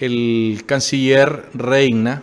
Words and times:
el 0.00 0.62
canciller 0.66 1.46
Reina, 1.54 2.22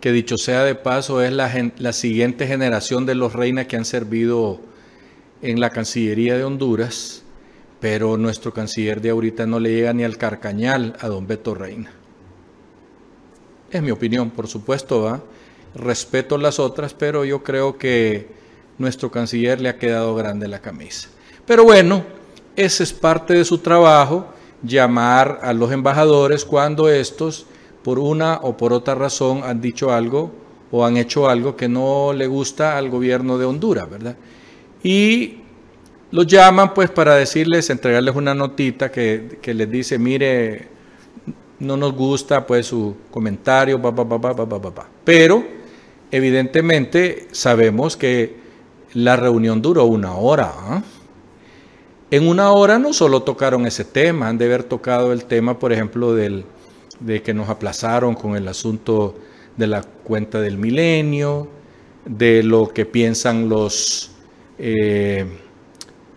que 0.00 0.12
dicho 0.12 0.38
sea 0.38 0.64
de 0.64 0.74
paso 0.74 1.22
es 1.22 1.32
la, 1.32 1.92
siguiente 1.92 2.46
generación 2.46 3.04
de 3.04 3.14
los 3.14 3.32
Reina 3.32 3.66
que 3.66 3.76
han 3.76 3.84
servido 3.84 4.60
en 5.42 5.60
la 5.60 5.70
Cancillería 5.70 6.36
de 6.36 6.44
Honduras, 6.44 7.22
pero 7.80 8.16
nuestro 8.16 8.52
canciller 8.52 9.00
de 9.00 9.10
ahorita 9.10 9.46
no 9.46 9.60
le 9.60 9.70
llega 9.70 9.92
ni 9.92 10.04
al 10.04 10.16
carcañal 10.16 10.96
a 11.00 11.08
don 11.08 11.26
Beto 11.26 11.54
Reina. 11.54 11.92
Es 13.70 13.82
mi 13.82 13.90
opinión, 13.90 14.30
por 14.30 14.48
supuesto, 14.48 15.02
¿va? 15.02 15.20
respeto 15.74 16.38
las 16.38 16.58
otras, 16.58 16.94
pero 16.94 17.24
yo 17.24 17.42
creo 17.42 17.76
que 17.76 18.28
nuestro 18.78 19.10
canciller 19.10 19.60
le 19.60 19.68
ha 19.68 19.78
quedado 19.78 20.14
grande 20.14 20.48
la 20.48 20.60
camisa. 20.60 21.08
Pero 21.46 21.64
bueno, 21.64 22.04
ese 22.56 22.82
es 22.82 22.92
parte 22.92 23.34
de 23.34 23.44
su 23.44 23.58
trabajo, 23.58 24.26
llamar 24.62 25.40
a 25.42 25.52
los 25.52 25.72
embajadores 25.72 26.44
cuando 26.44 26.88
estos, 26.88 27.46
por 27.82 27.98
una 27.98 28.36
o 28.42 28.56
por 28.56 28.72
otra 28.72 28.94
razón, 28.94 29.42
han 29.44 29.60
dicho 29.60 29.92
algo 29.92 30.30
o 30.70 30.84
han 30.84 30.96
hecho 30.96 31.28
algo 31.28 31.56
que 31.56 31.68
no 31.68 32.12
le 32.12 32.26
gusta 32.26 32.76
al 32.76 32.90
gobierno 32.90 33.38
de 33.38 33.46
Honduras, 33.46 33.88
¿verdad? 33.88 34.16
Y 34.82 35.38
los 36.10 36.26
llaman 36.26 36.74
pues 36.74 36.90
para 36.90 37.14
decirles, 37.14 37.70
entregarles 37.70 38.14
una 38.14 38.34
notita 38.34 38.90
que, 38.90 39.38
les 39.42 39.70
dice, 39.70 39.98
mire, 39.98 40.68
no 41.58 41.76
nos 41.76 41.92
gusta 41.92 42.46
pues 42.46 42.66
su 42.66 42.96
comentario, 43.10 43.80
pa, 43.80 43.92
pero 45.04 45.44
evidentemente 46.10 47.28
sabemos 47.32 47.96
que 47.96 48.36
la 48.94 49.16
reunión 49.16 49.60
duró 49.60 49.84
una 49.84 50.14
hora. 50.14 50.52
¿ah? 50.54 50.82
En 52.10 52.26
una 52.26 52.52
hora 52.52 52.78
no 52.78 52.94
solo 52.94 53.22
tocaron 53.22 53.66
ese 53.66 53.84
tema, 53.84 54.28
han 54.28 54.38
de 54.38 54.46
haber 54.46 54.64
tocado 54.64 55.12
el 55.12 55.26
tema, 55.26 55.58
por 55.58 55.74
ejemplo, 55.74 56.14
del, 56.14 56.46
de 57.00 57.22
que 57.22 57.34
nos 57.34 57.50
aplazaron 57.50 58.14
con 58.14 58.34
el 58.34 58.48
asunto 58.48 59.14
de 59.58 59.66
la 59.66 59.82
cuenta 59.82 60.40
del 60.40 60.56
milenio, 60.56 61.48
de 62.06 62.42
lo 62.42 62.68
que 62.68 62.86
piensan 62.86 63.50
los 63.50 64.12
eh, 64.58 65.26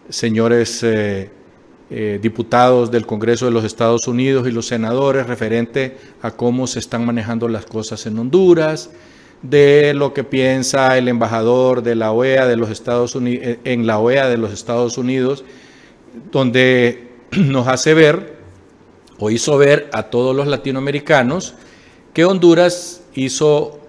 señores 0.08 0.82
eh, 0.84 1.30
eh, 1.90 2.20
diputados 2.22 2.90
del 2.90 3.06
Congreso 3.06 3.44
de 3.44 3.52
los 3.52 3.66
Estados 3.66 4.08
Unidos 4.08 4.48
y 4.48 4.52
los 4.52 4.68
senadores 4.68 5.28
referente 5.28 5.98
a 6.22 6.32
cómo 6.32 6.68
se 6.68 6.80
están 6.80 7.06
manejando 7.06 7.50
las 7.50 7.66
cosas 7.66 8.06
en 8.06 8.18
Honduras, 8.18 8.92
de 9.42 9.94
lo 9.94 10.14
que 10.14 10.24
piensa 10.24 10.98
el 10.98 11.10
embajador 11.10 11.84
de 11.84 11.96
la 11.96 12.14
OEA 12.14 12.46
de 12.46 12.56
los 12.56 12.70
Estados 12.70 13.14
Unidos 13.14 13.58
en 13.66 13.88
la 13.88 14.00
OEA 14.00 14.30
de 14.30 14.38
los 14.38 14.54
Estados 14.54 14.98
Unidos, 14.98 15.44
donde 16.32 17.10
nos 17.32 17.68
hace 17.68 17.94
ver 17.94 18.38
o 19.20 19.30
hizo 19.30 19.58
ver 19.58 19.90
a 19.94 20.04
todos 20.04 20.36
los 20.36 20.48
latinoamericanos 20.48 21.56
que 22.14 22.26
Honduras 22.26 23.04
hizo 23.14 23.80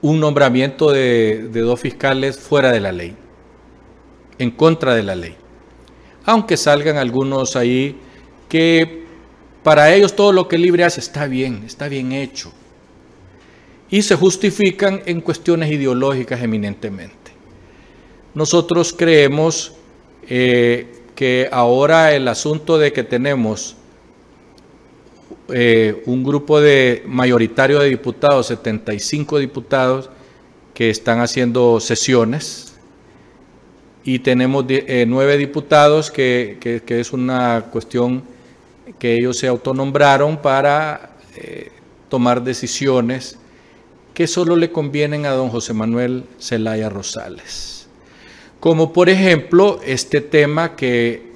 un 0.00 0.20
nombramiento 0.20 0.90
de, 0.90 1.48
de 1.50 1.60
dos 1.60 1.80
fiscales 1.80 2.38
fuera 2.38 2.72
de 2.72 2.80
la 2.80 2.92
ley, 2.92 3.16
en 4.38 4.50
contra 4.50 4.94
de 4.94 5.02
la 5.02 5.14
ley. 5.14 5.36
Aunque 6.24 6.56
salgan 6.56 6.96
algunos 6.96 7.56
ahí 7.56 7.98
que 8.48 9.04
para 9.62 9.94
ellos 9.94 10.14
todo 10.14 10.32
lo 10.32 10.48
que 10.48 10.58
libre 10.58 10.84
hace 10.84 11.00
está 11.00 11.26
bien, 11.26 11.62
está 11.64 11.88
bien 11.88 12.12
hecho 12.12 12.52
y 13.92 14.00
se 14.00 14.16
justifican 14.16 15.02
en 15.04 15.20
cuestiones 15.20 15.70
ideológicas 15.70 16.42
eminentemente. 16.42 17.30
Nosotros 18.32 18.94
creemos 18.96 19.74
eh, 20.34 20.86
que 21.14 21.46
ahora 21.52 22.14
el 22.14 22.26
asunto 22.26 22.78
de 22.78 22.90
que 22.90 23.04
tenemos 23.04 23.76
eh, 25.50 26.02
un 26.06 26.24
grupo 26.24 26.58
de 26.58 27.02
mayoritario 27.06 27.78
de 27.80 27.90
diputados, 27.90 28.46
75 28.46 29.38
diputados, 29.38 30.08
que 30.72 30.88
están 30.88 31.20
haciendo 31.20 31.80
sesiones, 31.80 32.72
y 34.04 34.20
tenemos 34.20 34.64
eh, 34.70 35.04
nueve 35.06 35.36
diputados 35.36 36.10
que, 36.10 36.56
es 36.86 37.12
una 37.12 37.66
cuestión 37.70 38.22
que 38.98 39.18
ellos 39.18 39.36
se 39.36 39.48
autonombraron 39.48 40.38
para 40.38 41.10
tomar 42.08 42.42
decisiones 42.42 43.36
que 44.14 44.26
solo 44.26 44.56
le 44.56 44.72
convienen 44.72 45.26
a 45.26 45.32
don 45.32 45.50
José 45.50 45.74
Manuel 45.74 46.24
Zelaya 46.40 46.88
Rosales. 46.88 47.71
Como 48.62 48.92
por 48.92 49.08
ejemplo 49.08 49.80
este 49.84 50.20
tema 50.20 50.76
que 50.76 51.32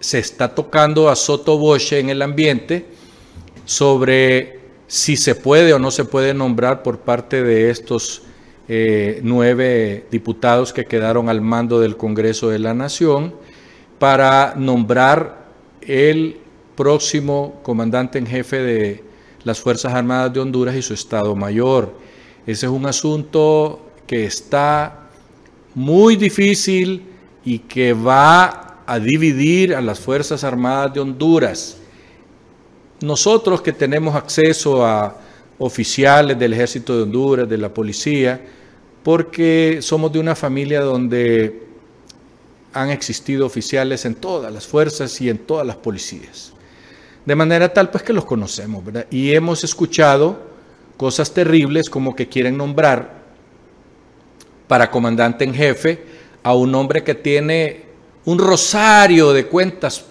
se 0.00 0.18
está 0.18 0.54
tocando 0.54 1.10
a 1.10 1.14
Soto 1.14 1.58
Boche 1.58 1.98
en 1.98 2.08
el 2.08 2.22
ambiente 2.22 2.86
sobre 3.66 4.60
si 4.86 5.18
se 5.18 5.34
puede 5.34 5.74
o 5.74 5.78
no 5.78 5.90
se 5.90 6.06
puede 6.06 6.32
nombrar 6.32 6.82
por 6.82 7.00
parte 7.00 7.42
de 7.42 7.68
estos 7.68 8.22
eh, 8.66 9.20
nueve 9.24 10.06
diputados 10.10 10.72
que 10.72 10.86
quedaron 10.86 11.28
al 11.28 11.42
mando 11.42 11.80
del 11.80 11.98
Congreso 11.98 12.48
de 12.48 12.60
la 12.60 12.72
Nación 12.72 13.34
para 13.98 14.54
nombrar 14.56 15.48
el 15.82 16.38
próximo 16.76 17.60
comandante 17.62 18.16
en 18.18 18.26
jefe 18.26 18.62
de 18.62 19.04
las 19.44 19.60
Fuerzas 19.60 19.92
Armadas 19.92 20.32
de 20.32 20.40
Honduras 20.40 20.76
y 20.76 20.80
su 20.80 20.94
Estado 20.94 21.36
Mayor. 21.36 21.92
Ese 22.46 22.64
es 22.64 22.72
un 22.72 22.86
asunto 22.86 23.90
que 24.06 24.24
está 24.24 25.02
muy 25.76 26.16
difícil 26.16 27.02
y 27.44 27.58
que 27.58 27.92
va 27.92 28.78
a 28.86 28.98
dividir 28.98 29.74
a 29.74 29.82
las 29.82 30.00
Fuerzas 30.00 30.42
Armadas 30.42 30.94
de 30.94 31.00
Honduras. 31.00 31.76
Nosotros 33.02 33.60
que 33.60 33.74
tenemos 33.74 34.16
acceso 34.16 34.84
a 34.86 35.14
oficiales 35.58 36.38
del 36.38 36.54
Ejército 36.54 36.96
de 36.96 37.02
Honduras, 37.02 37.46
de 37.46 37.58
la 37.58 37.68
policía, 37.68 38.40
porque 39.02 39.80
somos 39.82 40.10
de 40.10 40.18
una 40.18 40.34
familia 40.34 40.80
donde 40.80 41.66
han 42.72 42.88
existido 42.88 43.44
oficiales 43.44 44.06
en 44.06 44.14
todas 44.14 44.50
las 44.50 44.66
fuerzas 44.66 45.20
y 45.20 45.28
en 45.28 45.36
todas 45.36 45.66
las 45.66 45.76
policías. 45.76 46.54
De 47.26 47.34
manera 47.34 47.70
tal 47.70 47.90
pues 47.90 48.02
que 48.02 48.14
los 48.14 48.24
conocemos, 48.24 48.82
¿verdad? 48.82 49.06
Y 49.10 49.32
hemos 49.32 49.62
escuchado 49.62 50.40
cosas 50.96 51.34
terribles 51.34 51.90
como 51.90 52.16
que 52.16 52.28
quieren 52.28 52.56
nombrar 52.56 53.25
para 54.68 54.90
comandante 54.90 55.44
en 55.44 55.54
jefe 55.54 56.04
a 56.42 56.54
un 56.54 56.74
hombre 56.74 57.02
que 57.02 57.14
tiene 57.14 57.82
un 58.24 58.38
rosario 58.38 59.32
de 59.32 59.46
cuentas 59.46 60.04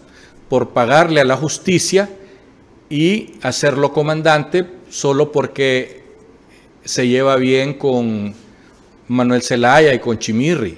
por 0.50 0.70
pagarle 0.70 1.22
a 1.22 1.26
la 1.26 1.38
justicia 1.38 2.10
y 2.90 3.34
hacerlo 3.42 3.92
comandante 3.92 4.66
solo 4.90 5.32
porque 5.32 6.04
se 6.84 7.08
lleva 7.08 7.36
bien 7.36 7.74
con 7.74 8.34
Manuel 9.08 9.42
Zelaya 9.42 9.94
y 9.94 10.00
con 10.00 10.18
Chimirri. 10.18 10.78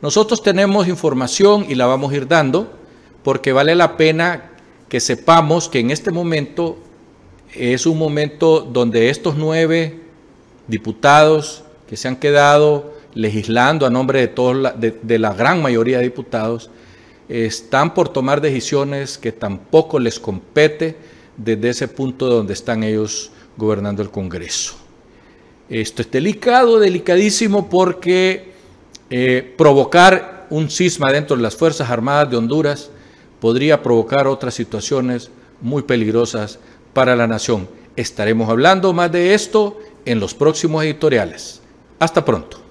Nosotros 0.00 0.42
tenemos 0.42 0.88
información 0.88 1.66
y 1.68 1.74
la 1.74 1.86
vamos 1.86 2.12
a 2.12 2.16
ir 2.16 2.28
dando 2.28 2.72
porque 3.24 3.52
vale 3.52 3.74
la 3.74 3.96
pena 3.96 4.52
que 4.88 5.00
sepamos 5.00 5.68
que 5.68 5.80
en 5.80 5.90
este 5.90 6.12
momento 6.12 6.78
es 7.54 7.86
un 7.86 7.98
momento 7.98 8.60
donde 8.60 9.10
estos 9.10 9.36
nueve 9.36 10.00
diputados 10.68 11.64
que 11.88 11.96
se 11.96 12.06
han 12.06 12.16
quedado 12.16 12.94
legislando 13.14 13.86
a 13.86 13.90
nombre 13.90 14.20
de, 14.20 14.28
todos 14.28 14.72
de, 14.78 15.18
la 15.18 15.32
gran 15.32 15.62
mayoría 15.62 15.98
de 15.98 16.04
diputados, 16.04 16.70
están 17.28 17.94
por 17.94 18.10
tomar 18.10 18.40
decisiones 18.40 19.18
que 19.18 19.32
tampoco 19.32 19.98
les 19.98 20.20
compete 20.20 20.96
desde 21.36 21.70
ese 21.70 21.88
punto 21.88 22.26
donde 22.26 22.52
están 22.52 22.82
ellos 22.84 23.30
gobernando 23.56 24.02
el 24.02 24.10
Congreso. 24.10 24.76
Esto 25.68 26.02
es 26.02 26.10
delicado, 26.10 26.78
delicadísimo, 26.78 27.68
porque 27.68 28.52
eh, 29.10 29.54
provocar 29.56 30.46
un 30.50 30.70
cisma 30.70 31.12
dentro 31.12 31.36
de 31.36 31.42
las 31.42 31.56
Fuerzas 31.56 31.90
Armadas 31.90 32.30
de 32.30 32.36
Honduras 32.36 32.90
podría 33.40 33.82
provocar 33.82 34.26
otras 34.26 34.54
situaciones 34.54 35.30
muy 35.60 35.82
peligrosas 35.82 36.58
para 36.92 37.16
la 37.16 37.26
nación. 37.26 37.68
Estaremos 37.96 38.48
hablando 38.48 38.92
más 38.92 39.10
de 39.12 39.34
esto 39.34 39.78
en 40.04 40.20
los 40.20 40.34
próximos 40.34 40.84
editoriales. 40.84 41.60
Hasta 41.98 42.24
pronto. 42.24 42.67